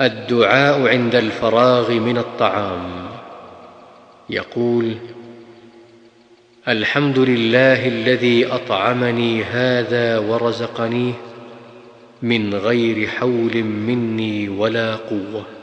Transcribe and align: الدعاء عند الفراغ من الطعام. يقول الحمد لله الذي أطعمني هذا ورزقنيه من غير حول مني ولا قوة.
الدعاء 0.00 0.88
عند 0.88 1.14
الفراغ 1.14 1.92
من 1.92 2.18
الطعام. 2.18 3.06
يقول 4.30 4.96
الحمد 6.68 7.18
لله 7.18 7.88
الذي 7.88 8.46
أطعمني 8.46 9.44
هذا 9.44 10.18
ورزقنيه 10.18 11.12
من 12.22 12.54
غير 12.54 13.08
حول 13.08 13.64
مني 13.64 14.48
ولا 14.48 14.96
قوة. 14.96 15.55